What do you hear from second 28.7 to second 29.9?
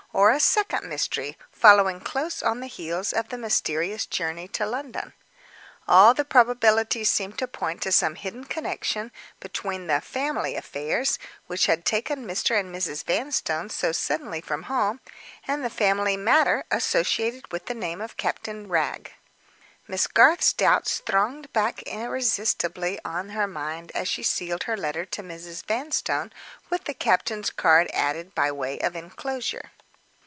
of inclosure.